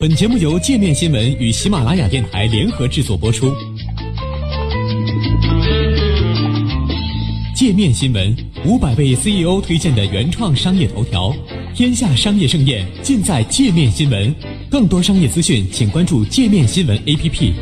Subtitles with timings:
[0.00, 3.54] 本节目由界面新闻与喜马拉雅电台联合制作播出。
[7.54, 8.34] 界面新闻
[8.64, 11.30] 五百位 CEO 推荐的原创商业头条，
[11.74, 14.34] 天下商业盛宴尽在界面新闻。
[14.70, 17.52] 更多商业资讯，请关注界面新闻 APP。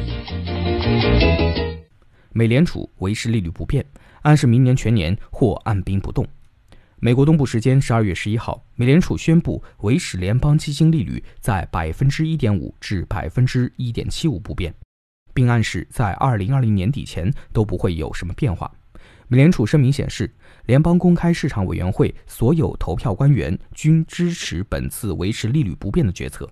[2.32, 3.84] 美联储维持利率不变，
[4.22, 6.24] 暗示明年全年或按兵不动。
[7.00, 14.74] 美国东部时间十二月十一号，美联储宣布维持联邦基金利率在百分之一点五至百分之一点七五不变，
[15.32, 18.68] 并暗示在二零二零年底前都不会有什么变化。
[19.28, 20.34] 美联储声明显示，
[20.66, 26.50] 联邦公开市场委员会所有投票官员均支持本次维持利率不变的决策。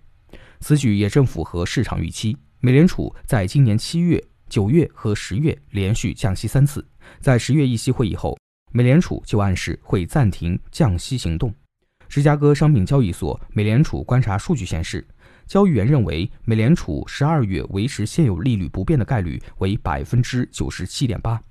[0.60, 2.36] 此举也正符合市场预期。
[2.60, 6.86] 美联储在今年七月、九月和十月连续降息三次，
[7.18, 8.38] 在十月议息会议后。
[8.76, 11.50] 美联储就暗示会暂停降息行动。
[12.10, 15.02] 芝加哥商品交易所美联储观察数据显示，
[15.46, 21.42] 交易员认为美联储十二月维持现有利率不变的概率为百分之九十七点八，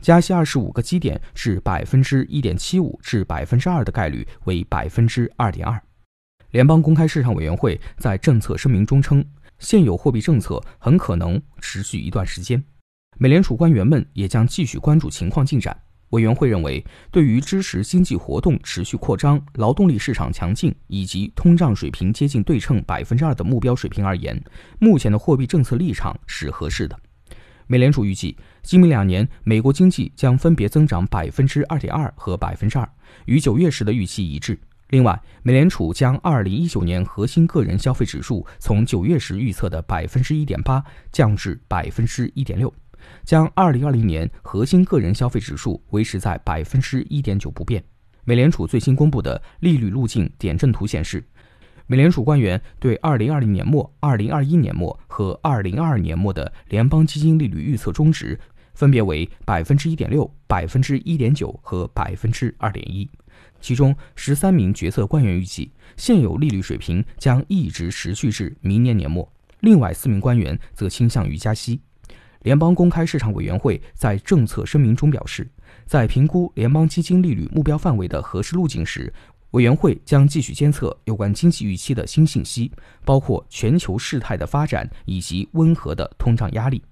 [0.00, 5.80] 加息二十五个基点至百分之一点七五至百分之二的概率为百分之二点二。
[6.50, 9.24] 联邦公开市场委员会在政策声明中称，
[9.60, 12.60] 现有货币政策很可能持续一段时间。
[13.18, 15.80] 美联储官员们也将继续关注情况进展。
[16.12, 24.42] 委员会认为，对于支持经济活动持续扩张、劳动力市场强劲以及通胀水平接近对称百分之二的目标水平而言，
[24.78, 26.98] 目前的货币政策立场是合适的。
[27.66, 32.86] 美联储预计，今明两年美国经济将分别增长百分之二点二和百分之二，
[33.24, 34.58] 与九月时的预期一致。
[34.90, 42.70] 另外，美联储将二零一九年核心个人消费指数从九月时预测的百分之一点八降至百分之一点六。
[43.24, 47.82] 将2020年核心个人消费指数维持在百分之一点九不变。
[48.24, 51.24] 美联储最新公布的利率路径点阵图显示，
[51.86, 58.38] 美联储官员对2020年末、2021年末和2022年末的联邦基金利率预测中值
[58.74, 63.08] 分别为百分之一点六、百分之一点九和百分之二点一。
[63.60, 71.80] 其中，十三名决策官员预计现有利率水平将一直持续至明年年末，另外四名官员则倾向于加息。
[72.42, 75.48] 联邦公开市场委员会在政策声明中表示，
[75.86, 79.12] 在评估联邦基金利率目标范围的合适路径时，
[79.52, 82.72] 委员会将继续监测有关经济预期的新信息，
[83.04, 86.82] 包括全球事态的发展以及温和的通胀压力。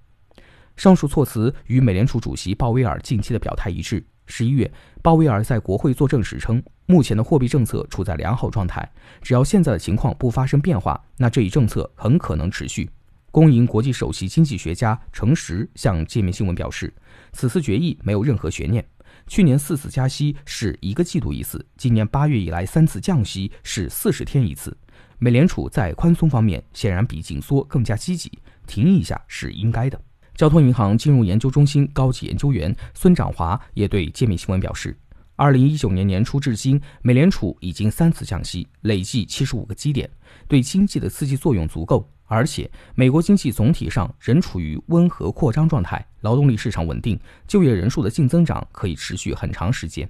[0.77, 4.03] 上述措辞与美联储主席鲍威尔近期的表态一致。
[4.27, 8.89] 十一月，鲍威尔在国会作证时称，目前的货币政策处在良好状态，
[9.21, 12.89] 只要现在的情况不发生变化，那这一政策很可能持续。
[13.31, 16.93] 公营国际首席经济学家程实向界面新闻表示，
[17.31, 18.85] 此次决议没有任何悬念。
[19.25, 24.75] 去年四次加息是一个季度一次，今年八月以来三次降息是四十天一次。
[25.17, 28.29] 美联储在宽松方面显然比紧缩更加积极，
[28.67, 29.99] 停一下是应该的。
[30.35, 34.97] 交通银行金融研究中心高级研究员孙长华也对界面新闻表示，
[35.37, 40.09] 二零一九年年初至今，美联储已经三次降息，累计七十五个基点，
[40.49, 42.09] 对经济的刺激作用足够。
[42.31, 50.09] 而且，美国经济总体上仍处于温和扩张状态，劳动力市场稳定，就业人数的净增长可以持续很长时间。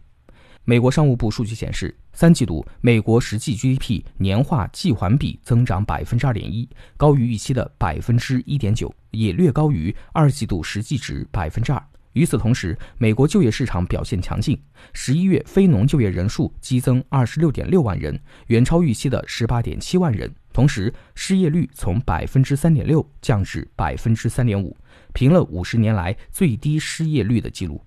[0.64, 11.84] 美国商务部数据显示，三季度美国实际 GDP 年化季环比增长百分之二点一，高于预期的百分之一点九，也略高于二季度实际值百分之二。
[12.14, 14.62] 与此同时，美国就业市场表现强劲，
[14.94, 20.32] 十一月非农就业人数激增二十六点六万人，远超预期的十八点七万人。
[20.54, 24.76] 同时，失业率从百分之三点六降至百分之三点五，
[25.14, 27.82] 平了五十年来最低失业率的记录。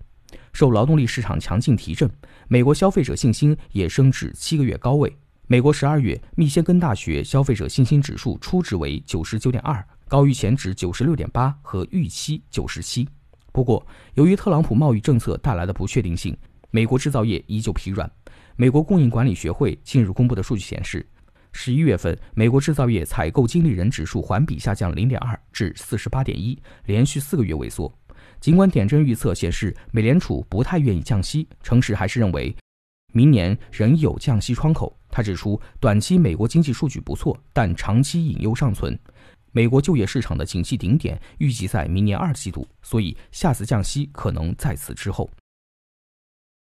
[0.52, 2.10] 受劳动力市场强劲提振，
[2.48, 5.14] 美国消费者信心也升至七个月高位。
[5.46, 13.06] 美国十二月密歇根大学消费者信心指数初值为九十九点二，高于前值九十六点八和预期九十七。
[13.52, 16.34] 不过，由于特朗普贸易政策带来的不确定性，
[16.70, 18.10] 美国制造业依旧疲软。
[18.56, 21.06] 美国供应管理学会近日公布的数据显示。
[21.56, 27.90] 十一月份，美国制造业采购经理人指数环比下降零点二至四十八点一，连续四个月萎缩。
[28.40, 32.54] 尽管点阵预测显示美联储不太愿意降息，诚实还是认为
[33.12, 34.94] 明年仍有降息窗口。
[35.08, 38.98] 他指出，短期美国经济数据不错，但长期隐忧尚存。
[39.52, 45.30] 美国就业市场的景气顶点预计在明年二季度，所以下次降息可能在此之后。